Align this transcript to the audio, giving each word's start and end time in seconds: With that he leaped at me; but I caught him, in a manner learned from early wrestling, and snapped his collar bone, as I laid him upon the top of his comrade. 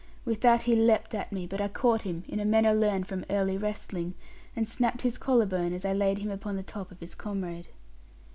With 0.25 0.41
that 0.41 0.63
he 0.63 0.75
leaped 0.75 1.13
at 1.13 1.31
me; 1.31 1.45
but 1.45 1.61
I 1.61 1.67
caught 1.67 2.01
him, 2.01 2.23
in 2.27 2.39
a 2.39 2.43
manner 2.43 2.73
learned 2.73 3.05
from 3.05 3.23
early 3.29 3.55
wrestling, 3.55 4.15
and 4.55 4.67
snapped 4.67 5.03
his 5.03 5.19
collar 5.19 5.45
bone, 5.45 5.73
as 5.73 5.85
I 5.85 5.93
laid 5.93 6.17
him 6.17 6.31
upon 6.31 6.55
the 6.55 6.63
top 6.63 6.91
of 6.91 6.99
his 7.01 7.13
comrade. 7.13 7.67